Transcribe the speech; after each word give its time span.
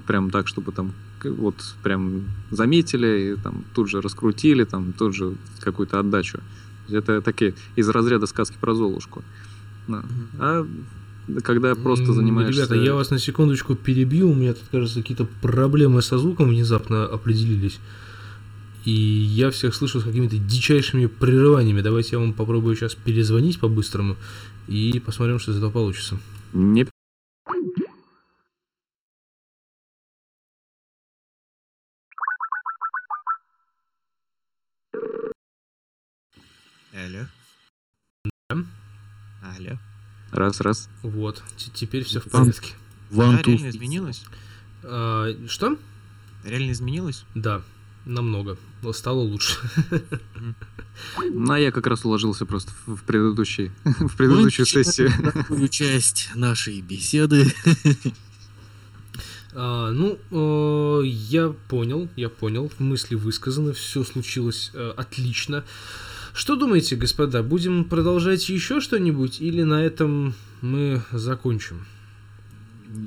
прям 0.00 0.30
так, 0.30 0.48
чтобы 0.48 0.72
там 0.72 0.92
вот 1.22 1.54
прям 1.82 2.22
заметили, 2.50 3.34
и 3.34 3.36
там 3.36 3.62
тут 3.74 3.90
же 3.90 4.00
раскрутили, 4.00 4.64
там 4.64 4.94
тут 4.94 5.14
же 5.14 5.34
какую-то 5.60 6.00
отдачу. 6.00 6.40
Это 6.88 7.20
такие 7.20 7.54
из 7.76 7.90
разряда 7.90 8.26
сказки 8.26 8.56
про 8.58 8.74
Золушку. 8.74 9.22
Да. 9.86 10.02
А 10.38 10.66
когда 11.42 11.74
просто 11.74 12.14
занимаешься... 12.14 12.62
Ребята, 12.62 12.74
я 12.76 12.94
вас 12.94 13.10
на 13.10 13.18
секундочку 13.18 13.74
перебью, 13.74 14.30
у 14.30 14.34
меня 14.34 14.54
тут, 14.54 14.64
кажется, 14.70 15.02
какие-то 15.02 15.28
проблемы 15.42 16.00
со 16.00 16.16
звуком 16.16 16.48
внезапно 16.48 17.04
определились. 17.04 17.78
И 18.86 18.92
я 18.92 19.50
всех 19.50 19.74
слышу 19.74 20.00
с 20.00 20.04
какими-то 20.04 20.38
дичайшими 20.38 21.04
прерываниями. 21.04 21.82
Давайте 21.82 22.12
я 22.12 22.18
вам 22.18 22.32
попробую 22.32 22.76
сейчас 22.76 22.94
перезвонить 22.94 23.60
по-быстрому 23.60 24.16
и 24.68 25.02
посмотрим, 25.04 25.38
что 25.38 25.52
из 25.52 25.58
этого 25.58 25.70
получится. 25.70 26.18
Не 26.54 26.86
Алло. 36.92 37.26
Да. 38.50 38.56
Алло. 39.56 39.78
Раз, 40.30 40.60
раз. 40.60 40.88
Вот, 41.02 41.42
т- 41.56 41.70
теперь 41.74 42.04
все 42.04 42.20
в 42.20 42.24
порядке. 42.24 42.74
Да, 43.10 43.40
реально 43.42 43.70
изменилось? 43.70 44.24
А, 44.82 45.34
что? 45.48 45.76
Реально 46.44 46.72
изменилось? 46.72 47.24
Да, 47.34 47.62
намного. 48.04 48.58
Но 48.82 48.92
Стало 48.92 49.20
лучше. 49.20 49.56
Ну, 51.32 51.52
а 51.52 51.58
я 51.58 51.70
как 51.72 51.86
раз 51.86 52.04
уложился 52.04 52.46
просто 52.46 52.72
в 52.86 53.02
предыдущий, 53.04 53.70
в 53.84 54.16
предыдущую 54.16 54.66
сессию. 54.66 55.10
Часть 55.68 56.30
нашей 56.34 56.80
беседы. 56.80 57.52
А, 59.54 59.90
ну, 59.90 60.18
э, 60.30 61.06
я 61.06 61.50
понял, 61.50 62.08
я 62.16 62.30
понял, 62.30 62.72
мысли 62.78 63.16
высказаны, 63.16 63.74
все 63.74 64.02
случилось 64.02 64.70
э, 64.72 64.94
отлично. 64.96 65.62
Что 66.34 66.56
думаете, 66.56 66.96
господа, 66.96 67.42
будем 67.42 67.84
продолжать 67.84 68.48
еще 68.48 68.80
что-нибудь 68.80 69.40
или 69.40 69.62
на 69.62 69.82
этом 69.82 70.34
мы 70.62 71.02
закончим? 71.12 71.84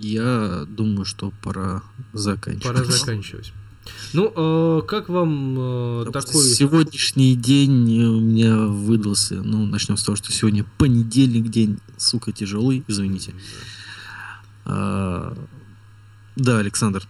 Я 0.01 0.65
думаю, 0.67 1.05
что 1.05 1.31
пора 1.43 1.83
заканчивать. 2.13 2.63
Пора 2.63 2.83
заканчивать. 2.83 3.51
Ну, 4.13 4.31
э, 4.35 4.81
как 4.87 5.09
вам 5.09 5.55
э, 5.57 6.11
такой... 6.11 6.43
Сегодняшний 6.43 7.35
день 7.35 8.03
у 8.03 8.19
меня 8.19 8.57
выдался. 8.65 9.35
Ну, 9.35 9.65
начнем 9.65 9.97
с 9.97 10.03
того, 10.03 10.15
что 10.15 10.31
сегодня 10.31 10.65
понедельник, 10.77 11.49
день, 11.49 11.79
сука, 11.97 12.31
тяжелый, 12.31 12.83
извините. 12.87 13.33
А, 14.65 15.37
да, 16.35 16.59
Александр. 16.59 17.03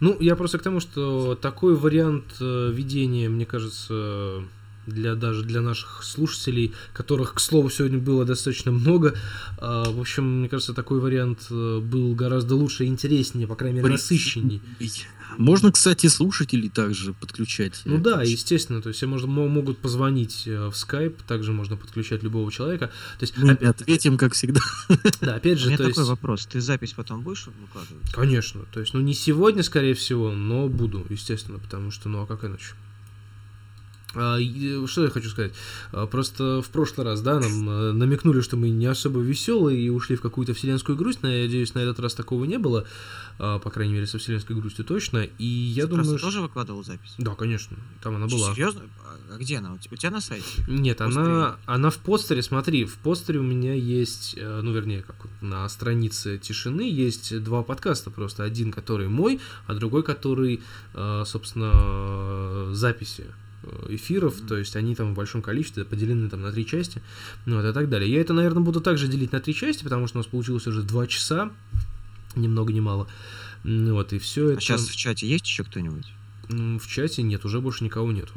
Ну, 0.00 0.16
я 0.20 0.36
просто 0.36 0.58
к 0.58 0.62
тому, 0.62 0.80
что 0.80 1.34
такой 1.34 1.74
вариант 1.74 2.36
э, 2.40 2.72
ведения, 2.72 3.28
мне 3.28 3.44
кажется, 3.46 4.42
для 4.86 5.14
даже 5.14 5.42
для 5.42 5.60
наших 5.60 6.02
слушателей, 6.02 6.72
которых, 6.92 7.34
к 7.34 7.40
слову, 7.40 7.70
сегодня 7.70 7.98
было 7.98 8.24
достаточно 8.24 8.72
много, 8.72 9.14
э, 9.58 9.84
в 9.86 10.00
общем, 10.00 10.40
мне 10.40 10.48
кажется, 10.48 10.74
такой 10.74 11.00
вариант 11.00 11.46
э, 11.50 11.80
был 11.80 12.14
гораздо 12.14 12.54
лучше 12.54 12.84
и 12.84 12.88
интереснее, 12.88 13.46
по 13.46 13.56
крайней 13.56 13.80
мере, 13.80 13.92
насыщенней. 13.92 14.62
Можно, 15.38 15.70
кстати, 15.72 16.06
слушателей 16.06 16.70
также 16.70 17.12
подключать. 17.12 17.82
Ну 17.84 17.98
да, 17.98 18.22
естественно, 18.22 18.80
то 18.80 18.88
есть 18.88 18.98
все 18.98 19.06
можно, 19.06 19.28
мо- 19.28 19.48
могут 19.48 19.78
позвонить 19.78 20.44
э, 20.46 20.70
в 20.70 20.72
Skype, 20.72 21.16
также 21.26 21.52
можно 21.52 21.76
подключать 21.76 22.22
любого 22.22 22.50
человека. 22.50 22.86
То 23.18 23.22
есть, 23.22 23.36
Мы 23.36 23.52
опять, 23.52 23.68
ответим, 23.68 24.16
как 24.16 24.32
всегда. 24.34 24.60
да, 25.20 25.34
опять 25.34 25.58
У 25.58 25.60
же, 25.60 25.66
меня 25.66 25.76
то 25.76 25.84
такой 25.88 26.00
есть... 26.02 26.10
вопрос. 26.10 26.46
Ты 26.46 26.60
запись 26.60 26.94
потом 26.94 27.22
будешь 27.22 27.46
выкладывать? 27.46 28.10
Конечно, 28.12 28.64
то 28.72 28.80
есть, 28.80 28.94
ну 28.94 29.00
не 29.00 29.14
сегодня, 29.14 29.62
скорее 29.62 29.94
всего, 29.94 30.30
но 30.32 30.68
буду, 30.68 31.04
естественно, 31.10 31.58
потому 31.58 31.90
что, 31.90 32.08
ну 32.08 32.22
а 32.22 32.26
как 32.26 32.44
иначе? 32.44 32.74
А, 34.16 34.36
и, 34.38 34.86
Что 34.86 35.04
я 35.04 35.10
хочу 35.10 35.28
сказать? 35.28 35.52
А, 35.92 36.06
Просто 36.06 36.62
в 36.62 36.68
прошлый 36.70 37.04
раз, 37.06 37.20
да, 37.20 37.38
нам 37.38 37.68
э, 37.68 37.92
намекнули, 37.92 38.40
что 38.40 38.56
мы 38.56 38.70
не 38.70 38.86
особо 38.86 39.20
веселые 39.20 39.78
и 39.80 39.88
ушли 39.90 40.16
в 40.16 40.20
какую-то 40.20 40.54
вселенскую 40.54 40.96
грусть. 40.96 41.22
но 41.22 41.28
Я 41.28 41.44
надеюсь, 41.44 41.74
на 41.74 41.80
этот 41.80 42.00
раз 42.00 42.14
такого 42.14 42.44
не 42.44 42.58
было, 42.58 42.84
а, 43.38 43.58
по 43.58 43.70
крайней 43.70 43.94
мере, 43.94 44.06
со 44.06 44.18
вселенской 44.18 44.56
грустью 44.56 44.84
точно. 44.84 45.18
И 45.38 45.44
я 45.46 45.84
Ты 45.84 45.90
думаю, 45.90 46.18
что... 46.18 46.26
тоже 46.26 46.40
выкладывал 46.40 46.82
запись? 46.84 47.14
Да, 47.18 47.34
конечно, 47.34 47.76
там 48.02 48.16
она 48.16 48.26
была. 48.26 48.54
Серьезно? 48.54 48.82
А 49.30 49.38
где 49.38 49.58
она? 49.58 49.72
У 49.74 49.78
те- 49.78 49.88
у 49.92 49.96
тебя 49.96 50.10
на 50.10 50.20
сайте? 50.20 50.46
Нет, 50.68 51.00
она, 51.00 51.56
она 51.66 51.90
в 51.90 51.98
постере, 51.98 52.42
смотри, 52.42 52.84
в 52.84 52.96
постере 52.98 53.40
у 53.40 53.42
меня 53.42 53.74
есть, 53.74 54.34
э, 54.38 54.60
ну, 54.62 54.72
вернее, 54.72 55.02
как 55.02 55.16
на 55.40 55.68
странице 55.68 56.38
тишины 56.38 56.82
есть 56.82 57.42
два 57.42 57.62
подкаста 57.62 58.10
просто. 58.10 58.44
Один, 58.44 58.72
который 58.72 59.08
мой, 59.08 59.40
а 59.66 59.74
другой, 59.74 60.02
который, 60.02 60.62
э, 60.94 61.22
собственно, 61.26 61.72
э, 61.74 62.70
записи 62.72 63.24
э, 63.66 63.94
эфиров, 63.94 64.34
то 64.48 64.56
есть 64.56 64.76
они 64.76 64.94
там 64.94 65.12
в 65.12 65.16
большом 65.16 65.42
количестве 65.42 65.84
поделены 65.84 66.28
там 66.28 66.42
на 66.42 66.52
три 66.52 66.66
части, 66.66 67.02
ну, 67.44 67.56
вот, 67.56 67.68
и 67.68 67.72
так 67.72 67.88
далее. 67.88 68.10
Я 68.10 68.20
это, 68.20 68.32
наверное, 68.32 68.62
буду 68.62 68.80
также 68.80 69.08
делить 69.08 69.32
на 69.32 69.40
три 69.40 69.54
части, 69.54 69.82
потому 69.84 70.06
что 70.06 70.18
у 70.18 70.20
нас 70.20 70.26
получилось 70.26 70.66
уже 70.66 70.82
два 70.82 71.06
часа, 71.06 71.50
ни 72.34 72.48
много 72.48 72.72
ни 72.72 72.80
мало. 72.80 73.08
Ну, 73.64 73.94
Вот, 73.94 74.12
и 74.12 74.18
все 74.18 74.50
это... 74.50 74.58
А 74.58 74.60
сейчас 74.60 74.86
в 74.86 74.96
чате 74.96 75.26
есть 75.28 75.46
еще 75.46 75.64
кто-нибудь? 75.64 76.06
В 76.48 76.86
чате 76.86 77.22
нет, 77.22 77.44
уже 77.44 77.60
больше 77.60 77.82
никого 77.84 78.12
нету. 78.12 78.32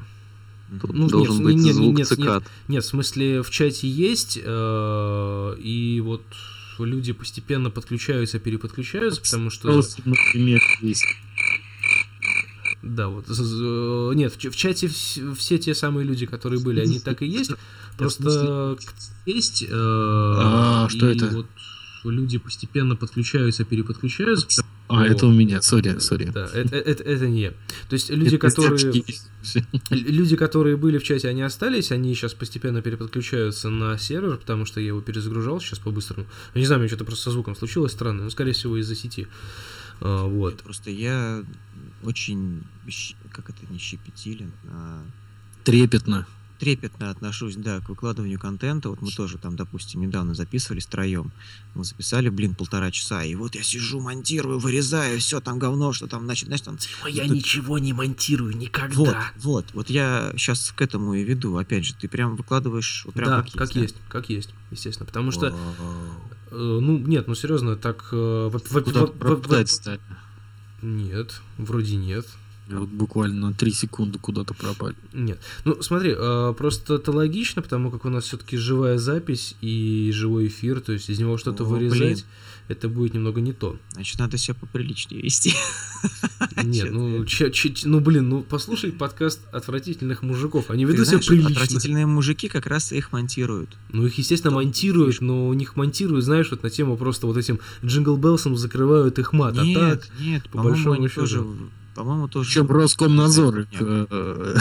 Тут 0.82 0.94
Ну, 0.94 1.08
должен 1.08 1.36
нет, 1.36 1.44
быть 1.44 1.56
нет, 1.56 1.76
звук 1.76 1.98
нет, 1.98 2.08
цикад. 2.08 2.44
Нет, 2.68 2.84
в 2.84 2.88
смысле, 2.88 3.42
в 3.42 3.50
чате 3.50 3.88
есть, 3.88 4.40
э, 4.42 5.56
и 5.60 6.02
вот 6.02 6.24
люди 6.80 7.14
постепенно 7.14 7.70
подключаются, 7.70 8.40
переподключаются, 8.40 9.22
потому 9.22 9.50
что... 9.50 9.72
Просто, 9.74 10.02
например, 10.06 10.62
есть. 10.82 11.06
Да, 12.96 13.08
вот. 13.08 13.28
з- 13.28 14.14
Нет, 14.16 14.34
в 14.34 14.56
чате 14.56 14.88
вс- 14.88 15.36
все 15.36 15.58
те 15.58 15.76
самые 15.76 16.06
люди, 16.06 16.26
которые 16.26 16.60
были, 16.62 16.80
они 16.82 17.00
так 17.00 17.22
и 17.22 17.28
есть. 17.28 17.52
Просто 17.98 18.78
есть. 19.26 19.64
э, 19.64 19.68
А, 19.72 20.88
что 20.90 21.08
это? 21.08 21.28
Вот 21.28 21.46
люди 22.06 22.38
постепенно 22.38 22.96
подключаются, 22.96 23.64
переподключаются. 23.66 24.64
А, 24.88 25.06
это 25.06 25.28
у 25.28 25.32
меня, 25.32 25.62
сори, 25.62 26.00
сори. 26.00 26.32
Да, 26.34 26.48
это, 26.54 26.78
это, 26.78 27.04
это 27.04 27.28
не 27.28 27.42
я. 27.42 27.50
То 27.90 27.94
есть 27.94 28.10
люди, 28.10 28.36
Это 28.36 28.48
которые... 28.50 29.04
Люди, 29.92 30.36
которые 30.36 30.78
были 30.78 30.98
в 30.98 31.04
чате, 31.04 31.28
они 31.30 31.42
остались, 31.44 31.92
они 31.92 32.16
сейчас 32.16 32.34
постепенно 32.34 32.82
переподключаются 32.82 33.70
на 33.70 33.98
сервер, 34.00 34.38
потому 34.38 34.66
что 34.66 34.80
я 34.80 34.88
его 34.88 35.02
перезагружал 35.02 35.60
сейчас 35.62 35.78
по-быстрому. 35.80 36.26
Я 36.56 36.62
не 36.62 36.66
знаю, 36.66 36.80
у 36.80 36.82
меня 36.82 36.90
что-то 36.90 37.06
просто 37.06 37.26
со 37.26 37.32
звуком 37.32 37.56
случилось 37.56 37.92
странно, 37.92 38.24
но, 38.24 38.30
скорее 38.32 38.54
всего, 38.54 38.78
из-за 38.78 38.96
сети. 38.96 39.28
А, 40.02 40.26
вот. 40.26 40.58
Просто 40.64 40.90
я 40.90 41.44
очень, 42.04 42.64
как 43.32 43.50
это, 43.50 43.60
не 43.70 43.78
щепетилен, 43.78 44.52
а 44.68 45.04
Трепетно. 45.64 46.26
трепетно 46.60 47.10
отношусь, 47.10 47.56
да, 47.56 47.80
к 47.80 47.90
выкладыванию 47.90 48.40
контента. 48.40 48.90
Вот 48.90 49.02
мы 49.02 49.12
тоже 49.12 49.38
там, 49.38 49.56
допустим, 49.56 50.02
недавно 50.02 50.34
записывались 50.34 50.86
втроем. 50.86 51.32
Мы 51.76 51.84
записали, 51.84 52.30
блин, 52.30 52.56
полтора 52.56 52.92
часа. 52.92 53.24
И 53.24 53.36
вот 53.36 53.56
я 53.56 53.64
сижу, 53.64 54.00
монтирую, 54.02 54.60
вырезаю, 54.60 55.20
все 55.20 55.40
там 55.40 55.60
говно, 55.60 55.94
что 55.94 56.08
там, 56.08 56.26
значит, 56.26 56.48
значит, 56.48 56.66
там... 56.66 56.78
я 57.08 57.24
Вот- 57.24 57.32
ничего 57.32 57.78
не 57.78 57.94
монтирую 57.94 58.54
Вот, 58.54 58.62
никогда. 58.62 59.32
вот, 59.38 59.66
вот 59.74 59.90
я 59.90 60.34
сейчас 60.38 60.74
к 60.76 60.82
этому 60.82 61.14
и 61.14 61.24
веду. 61.24 61.56
Опять 61.58 61.86
же, 61.86 61.94
ты 61.94 62.08
прям 62.08 62.36
выкладываешь 62.36 63.04
вот 63.06 63.14
прям 63.16 63.30
да, 63.30 63.42
как, 63.44 63.52
как 63.54 63.74
да? 63.74 63.80
есть, 63.80 63.96
как 64.08 64.30
есть, 64.30 64.54
естественно. 64.72 65.06
Потому 65.06 65.32
что, 65.32 65.48
э, 65.48 66.56
ну, 66.56 66.98
нет, 66.98 67.28
ну 67.28 67.36
серьезно, 67.36 67.76
так... 67.76 68.10
э, 68.12 68.50
во-? 68.52 68.60
Нет, 70.82 71.42
вроде 71.58 71.96
нет. 71.96 72.26
Вот 72.70 72.90
буквально 72.90 73.48
на 73.50 73.54
3 73.54 73.72
секунды 73.72 74.20
куда-то 74.20 74.54
пропали. 74.54 74.96
Нет. 75.14 75.40
Ну, 75.66 75.82
смотри, 75.82 76.14
э, 76.16 76.54
просто 76.58 76.96
это 76.96 77.12
логично, 77.12 77.62
потому 77.62 77.90
как 77.92 78.06
у 78.06 78.10
нас 78.10 78.26
все-таки 78.26 78.58
живая 78.58 78.98
запись 78.98 79.56
и 79.62 80.12
живой 80.14 80.48
эфир, 80.48 80.80
то 80.82 80.92
есть 80.92 81.10
из 81.10 81.20
него 81.20 81.38
что-то 81.38 81.64
О, 81.64 81.68
вырезать, 81.68 82.00
блин. 82.00 82.18
это 82.68 82.88
будет 82.90 83.14
немного 83.16 83.42
не 83.42 83.54
то. 83.54 83.76
Значит, 83.94 84.20
надо 84.20 84.38
себя 84.38 84.56
поприличнее 84.60 85.22
вести. 85.22 85.54
Нет, 86.64 86.92
ну, 86.92 87.26
че- 87.28 87.52
че- 87.52 87.74
ну, 87.86 88.00
блин, 88.00 88.30
ну, 88.30 88.44
послушай 88.48 88.92
подкаст 88.92 89.42
отвратительных 89.52 90.22
мужиков. 90.22 90.70
Они 90.70 90.86
ведут 90.86 91.08
себя 91.08 91.20
прилично. 91.20 91.50
отвратительные 91.52 92.06
мужики 92.06 92.48
как 92.50 92.68
раз 92.68 92.92
их 92.92 93.12
монтируют. 93.12 93.78
Ну, 93.92 94.06
их, 94.06 94.18
естественно, 94.18 94.54
монтируют, 94.54 95.22
но 95.22 95.48
у 95.48 95.54
них 95.54 95.76
монтируют, 95.76 96.24
знаешь, 96.24 96.52
вот 96.52 96.64
на 96.64 96.70
тему 96.70 96.98
просто 96.98 97.28
вот 97.28 97.38
этим 97.38 97.60
джингл 97.84 98.16
белсом 98.18 98.56
закрывают 98.58 99.18
их 99.20 99.34
мат. 99.34 99.58
а 99.58 99.64
нет, 99.66 99.80
так, 99.80 100.10
нет, 100.20 100.50
по 100.50 100.62
большому 100.62 101.08
счету. 101.08 101.22
тоже, 101.22 101.46
по-моему, 102.00 102.30
тоже... 102.30 102.50
Причем 102.50 102.72
Роскомнадзор 102.72 103.58
Нет. 103.58 103.68
э, 103.82 104.56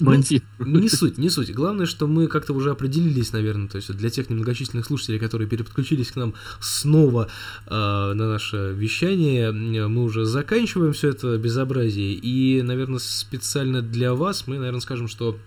Ну, 0.00 0.10
монтирует. 0.10 0.44
не 0.58 0.88
суть, 0.88 1.18
не 1.18 1.30
суть. 1.30 1.52
Главное, 1.52 1.86
что 1.86 2.08
мы 2.08 2.26
как-то 2.26 2.52
уже 2.52 2.70
определились, 2.70 3.32
наверное, 3.32 3.68
то 3.68 3.76
есть 3.76 3.94
для 3.94 4.10
тех 4.10 4.28
немногочисленных 4.28 4.86
слушателей, 4.86 5.20
которые 5.20 5.46
переподключились 5.46 6.10
к 6.10 6.16
нам 6.16 6.34
снова 6.58 7.28
э, 7.66 7.70
на 7.70 8.28
наше 8.28 8.74
вещание, 8.76 9.50
э, 9.50 9.86
мы 9.86 10.02
уже 10.02 10.24
заканчиваем 10.24 10.92
все 10.94 11.10
это 11.10 11.38
безобразие. 11.38 12.14
И, 12.14 12.60
наверное, 12.62 12.98
специально 12.98 13.82
для 13.82 14.14
вас 14.14 14.48
мы, 14.48 14.58
наверное, 14.58 14.80
скажем, 14.80 15.06
что 15.06 15.38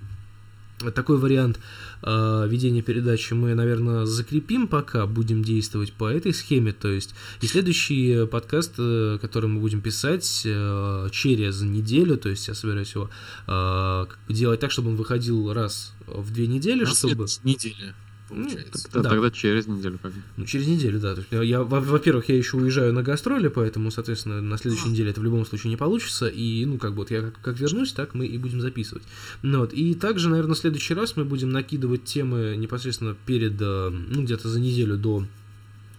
Такой 0.91 1.17
вариант 1.17 1.59
э, 2.01 2.47
ведения 2.47 2.81
передачи 2.81 3.33
мы, 3.33 3.53
наверное, 3.55 4.05
закрепим 4.05 4.67
пока, 4.67 5.05
будем 5.05 5.43
действовать 5.43 5.93
по 5.93 6.09
этой 6.09 6.33
схеме, 6.33 6.73
то 6.73 6.89
есть 6.89 7.15
и 7.41 7.47
следующий 7.47 8.25
подкаст, 8.25 8.73
э, 8.77 9.17
который 9.21 9.49
мы 9.49 9.59
будем 9.59 9.81
писать 9.81 10.43
э, 10.45 11.09
через 11.11 11.61
неделю, 11.61 12.17
то 12.17 12.29
есть 12.29 12.47
я 12.47 12.53
собираюсь 12.53 12.93
его 12.93 13.09
э, 13.47 14.05
делать 14.29 14.59
так, 14.59 14.71
чтобы 14.71 14.89
он 14.89 14.95
выходил 14.95 15.53
раз 15.53 15.93
в 16.07 16.33
две 16.33 16.47
недели, 16.47 16.83
На 16.83 16.93
чтобы... 16.93 17.25
неделя 17.43 17.95
получается. 18.33 18.83
Тогда, 18.91 19.01
Да. 19.01 19.09
тогда 19.15 19.31
через 19.31 19.67
неделю 19.67 19.99
как. 20.01 20.11
Ну, 20.37 20.45
через 20.45 20.67
неделю, 20.67 20.99
да. 20.99 21.15
То 21.15 21.21
есть, 21.21 21.49
я, 21.49 21.63
во- 21.63 21.79
во-первых, 21.79 22.29
я 22.29 22.37
еще 22.37 22.57
уезжаю 22.57 22.93
на 22.93 23.03
гастроли, 23.03 23.47
поэтому, 23.47 23.91
соответственно, 23.91 24.41
на 24.41 24.57
следующей 24.57 24.89
неделе 24.89 25.11
это 25.11 25.21
в 25.21 25.23
любом 25.23 25.45
случае 25.45 25.69
не 25.71 25.77
получится. 25.77 26.27
И, 26.27 26.65
ну, 26.65 26.77
как 26.77 26.91
бы 26.91 26.97
вот 26.97 27.11
я 27.11 27.21
как, 27.21 27.39
как 27.41 27.59
вернусь, 27.59 27.91
так 27.93 28.13
мы 28.13 28.25
и 28.25 28.37
будем 28.37 28.61
записывать. 28.61 29.03
Ну, 29.41 29.59
вот. 29.59 29.73
И 29.73 29.93
также, 29.95 30.29
наверное, 30.29 30.55
в 30.55 30.57
следующий 30.59 30.93
раз 30.93 31.15
мы 31.15 31.25
будем 31.25 31.51
накидывать 31.51 32.03
темы 32.03 32.55
непосредственно 32.57 33.15
перед, 33.25 33.53
э, 33.61 33.89
ну, 33.89 34.23
где-то 34.23 34.49
за 34.49 34.59
неделю 34.59 34.97
до 34.97 35.25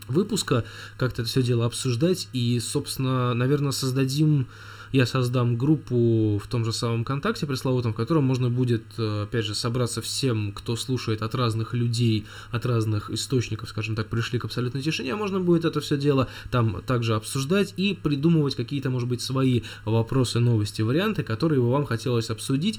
выпуска, 0.08 0.64
как-то 0.98 1.22
это 1.22 1.30
все 1.30 1.42
дело 1.42 1.64
обсуждать. 1.64 2.28
И, 2.32 2.60
собственно, 2.60 3.32
наверное, 3.34 3.72
создадим 3.72 4.46
я 4.94 5.06
создам 5.06 5.56
группу 5.56 6.38
в 6.38 6.46
том 6.46 6.64
же 6.64 6.72
самом 6.72 7.02
ВКонтакте 7.02 7.46
пресловутом, 7.46 7.92
в 7.92 7.96
котором 7.96 8.22
можно 8.22 8.48
будет, 8.48 8.84
э, 8.96 9.24
опять 9.24 9.44
же, 9.44 9.52
собраться 9.56 10.00
всем, 10.00 10.52
кто 10.52 10.76
слушает 10.76 11.20
от 11.22 11.34
разных 11.34 11.74
людей, 11.74 12.26
от 12.52 12.64
разных 12.64 13.10
источников, 13.10 13.70
скажем 13.70 13.96
так, 13.96 14.06
пришли 14.06 14.38
к 14.38 14.44
абсолютной 14.44 14.82
тишине, 14.82 15.14
а 15.14 15.16
можно 15.16 15.40
будет 15.40 15.64
это 15.64 15.80
все 15.80 15.96
дело 15.96 16.28
там 16.52 16.80
также 16.86 17.16
обсуждать 17.16 17.74
и 17.76 17.98
придумывать 18.00 18.54
какие-то, 18.54 18.88
может 18.88 19.08
быть, 19.08 19.20
свои 19.20 19.62
вопросы, 19.84 20.38
новости, 20.38 20.82
варианты, 20.82 21.24
которые 21.24 21.60
бы 21.60 21.72
вам 21.72 21.86
хотелось 21.86 22.30
обсудить, 22.30 22.78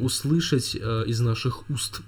услышать 0.00 0.74
э, 0.80 1.04
из 1.06 1.20
наших 1.20 1.68
уст. 1.68 2.00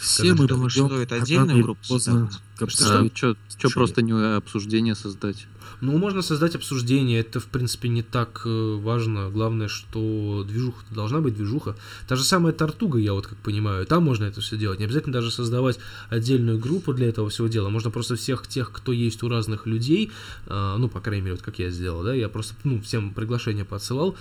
Все 0.00 0.34
мы 0.34 0.46
думаешь, 0.46 0.72
придем 0.72 0.88
стоит 0.88 1.12
рано 1.12 1.22
отдельную 1.22 1.56
или 1.56 1.62
группу 1.62 1.80
поздно 1.88 2.12
создать? 2.12 2.42
к 2.56 2.62
А 2.62 2.64
абсолютной 2.64 3.10
что 3.10 3.36
решение. 3.58 3.74
просто 3.74 4.02
не 4.02 4.36
обсуждение 4.36 4.94
создать? 4.94 5.46
Ну, 5.80 5.96
можно 5.96 6.20
создать 6.20 6.54
обсуждение, 6.54 7.20
это, 7.20 7.40
в 7.40 7.46
принципе, 7.46 7.88
не 7.88 8.02
так 8.02 8.42
э, 8.44 8.78
важно. 8.82 9.30
Главное, 9.30 9.68
что 9.68 10.44
движуха 10.46 10.84
должна 10.90 11.20
быть 11.20 11.34
движуха. 11.34 11.76
Та 12.06 12.16
же 12.16 12.24
самая 12.24 12.52
Тартуга, 12.52 12.98
я 12.98 13.14
вот 13.14 13.26
как 13.26 13.38
понимаю, 13.38 13.86
там 13.86 14.04
можно 14.04 14.24
это 14.24 14.40
все 14.40 14.58
делать. 14.58 14.78
Не 14.78 14.84
обязательно 14.84 15.12
даже 15.12 15.30
создавать 15.30 15.78
отдельную 16.10 16.58
группу 16.58 16.92
для 16.92 17.08
этого 17.08 17.30
всего 17.30 17.48
дела. 17.48 17.70
Можно 17.70 17.90
просто 17.90 18.16
всех 18.16 18.46
тех, 18.46 18.72
кто 18.72 18.92
есть 18.92 19.22
у 19.22 19.28
разных 19.28 19.66
людей, 19.66 20.10
э, 20.46 20.76
ну, 20.78 20.88
по 20.88 21.00
крайней 21.00 21.22
мере, 21.22 21.36
вот 21.36 21.44
как 21.44 21.58
я 21.58 21.70
сделал, 21.70 22.02
да, 22.02 22.14
я 22.14 22.28
просто, 22.28 22.54
ну, 22.64 22.80
всем 22.82 23.14
приглашение 23.14 23.64
подсылал 23.64 24.16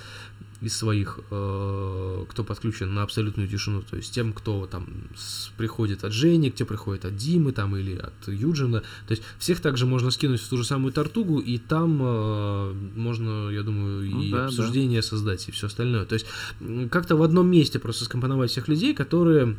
из 0.61 0.75
своих, 0.75 1.19
э, 1.31 2.25
кто 2.29 2.43
подключен 2.43 2.93
на 2.93 3.03
абсолютную 3.03 3.47
тишину, 3.47 3.81
то 3.81 3.95
есть 3.95 4.13
тем, 4.13 4.33
кто 4.33 4.65
там 4.65 4.87
с- 5.15 5.51
приходит 5.57 6.03
от 6.03 6.11
Жени, 6.11 6.51
кто 6.51 6.65
приходит 6.65 7.05
от 7.05 7.15
Димы 7.15 7.53
там 7.53 7.77
или 7.77 7.95
от 7.95 8.27
Юджина, 8.27 8.81
то 9.07 9.11
есть 9.11 9.23
всех 9.37 9.61
также 9.61 9.85
можно 9.85 10.11
скинуть 10.11 10.41
в 10.41 10.49
ту 10.49 10.57
же 10.57 10.65
самую 10.65 10.91
Тартугу, 10.91 11.39
и 11.39 11.57
там 11.57 11.99
э, 12.01 12.73
можно, 12.95 13.49
я 13.51 13.63
думаю, 13.63 14.03
и 14.05 14.13
Ну 14.13 14.31
да, 14.31 14.37
да. 14.37 14.45
обсуждение 14.47 15.01
создать, 15.01 15.47
и 15.47 15.51
все 15.51 15.67
остальное. 15.67 16.05
То 16.05 16.13
есть 16.15 16.25
как-то 16.91 17.15
в 17.15 17.23
одном 17.23 17.49
месте 17.49 17.79
просто 17.79 18.03
скомпоновать 18.05 18.51
всех 18.51 18.67
людей, 18.67 18.93
которые 18.93 19.55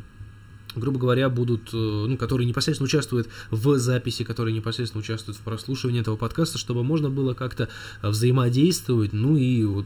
грубо 0.73 0.99
говоря, 0.99 1.27
будут, 1.29 1.73
э, 1.73 1.75
ну, 2.07 2.15
которые 2.15 2.47
непосредственно 2.47 2.85
участвуют 2.85 3.27
в 3.49 3.77
записи, 3.77 4.23
которые 4.23 4.55
непосредственно 4.55 5.01
участвуют 5.01 5.37
в 5.37 5.41
прослушивании 5.41 5.99
этого 5.99 6.15
подкаста, 6.15 6.57
чтобы 6.57 6.81
можно 6.81 7.09
было 7.09 7.33
как-то 7.33 7.67
взаимодействовать, 8.01 9.11
ну 9.11 9.35
и 9.35 9.65
вот 9.65 9.85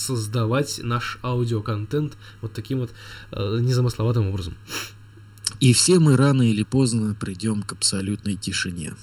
создавать 0.00 0.80
наш 0.82 1.18
аудиоконтент 1.22 2.16
вот 2.40 2.52
таким 2.52 2.80
вот 2.80 2.90
э, 3.32 3.58
незамысловатым 3.60 4.28
образом. 4.28 4.54
И 5.60 5.72
все 5.72 5.98
мы 5.98 6.16
рано 6.16 6.48
или 6.48 6.62
поздно 6.62 7.14
придем 7.18 7.62
к 7.62 7.72
абсолютной 7.72 8.36
тишине. 8.36 8.94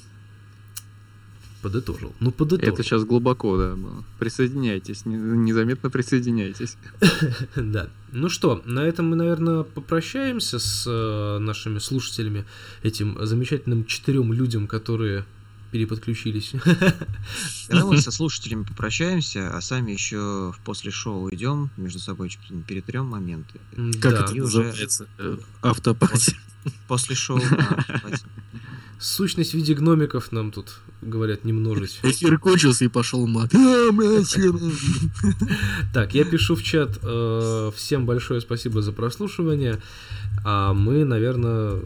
Подытожил. 1.62 2.14
Ну, 2.20 2.32
подытожил. 2.32 2.74
Это 2.74 2.84
сейчас 2.84 3.04
глубоко, 3.04 3.58
да. 3.58 3.76
было. 3.76 4.04
Присоединяйтесь, 4.20 5.06
не- 5.06 5.18
незаметно 5.18 5.90
присоединяйтесь. 5.90 6.78
Да. 7.56 7.90
Ну 8.12 8.30
что, 8.30 8.62
на 8.66 8.80
этом 8.80 9.10
мы, 9.10 9.16
наверное, 9.16 9.64
попрощаемся 9.64 10.60
с 10.60 10.86
э, 10.88 11.40
нашими 11.40 11.80
слушателями, 11.80 12.46
этим 12.84 13.18
замечательным 13.26 13.86
четырем 13.86 14.32
людям, 14.32 14.68
которые 14.68 15.26
переподключились. 15.72 16.54
Давай 17.70 17.84
мы 17.84 17.98
со 18.02 18.12
слушателями 18.12 18.64
попрощаемся, 18.64 19.56
а 19.56 19.62
сами 19.62 19.92
еще 19.92 20.52
в 20.56 20.60
после 20.64 20.92
шоу 20.92 21.30
идем, 21.34 21.70
между 21.78 22.00
собой 22.00 22.36
перетрем 22.68 23.06
моменты. 23.06 23.60
Как 24.02 24.14
Да. 24.14 24.24
это 24.24 24.34
И 24.34 24.40
уже- 24.42 24.64
называется? 24.64 25.08
Э, 25.18 25.38
Автопати. 25.62 26.36
После 26.88 27.16
шоу. 27.16 27.40
Сущность 29.00 29.52
в 29.52 29.54
виде 29.54 29.74
гномиков 29.76 30.32
нам 30.32 30.52
тут 30.52 30.80
говорят 31.04 31.46
не 31.46 31.54
множить. 31.54 32.00
Эфир 32.02 32.40
кончился 32.40 32.84
и 32.86 32.88
пошел 32.88 33.28
мат. 33.28 33.52
Так, 35.94 36.14
я 36.16 36.26
пишу 36.26 36.56
в 36.56 36.64
чат. 36.64 36.98
э, 37.04 37.72
всем 37.76 38.06
большое 38.06 38.42
спасибо 38.42 38.82
за 38.82 38.92
прослушивание. 38.92 39.80
А 40.44 40.74
мы, 40.74 41.04
наверное, 41.04 41.82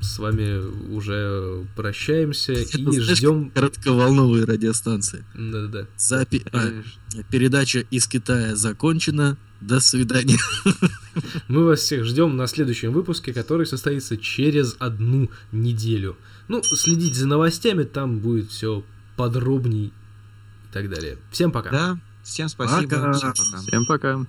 с 0.00 0.18
вами 0.18 0.58
уже 0.92 1.66
прощаемся 1.76 2.52
и 2.52 2.64
Знаешь, 2.64 3.02
ждем. 3.02 3.50
Коротковолновые 3.50 4.44
радиостанции. 4.44 5.24
Да-да-да. 5.34 5.86
Запи- 5.98 6.46
а, 6.52 6.82
передача 7.30 7.80
из 7.90 8.06
Китая 8.06 8.56
закончена. 8.56 9.36
До 9.60 9.80
свидания. 9.80 10.36
Мы 11.48 11.64
вас 11.64 11.80
всех 11.80 12.04
ждем 12.04 12.36
на 12.36 12.46
следующем 12.46 12.92
выпуске, 12.92 13.32
который 13.32 13.64
состоится 13.64 14.18
через 14.18 14.76
одну 14.78 15.30
неделю. 15.50 16.16
Ну, 16.48 16.62
следите 16.62 17.14
за 17.14 17.26
новостями, 17.26 17.84
там 17.84 18.18
будет 18.18 18.50
все 18.50 18.84
подробней 19.16 19.86
и 19.86 20.72
так 20.72 20.90
далее. 20.90 21.16
Всем 21.30 21.52
пока. 21.52 21.70
Да, 21.70 21.98
всем 22.22 22.50
спасибо. 22.50 22.82
Пока. 22.82 23.12
всем 23.14 23.32
пока. 23.32 23.58
Всем 23.62 23.86
пока. 23.86 24.26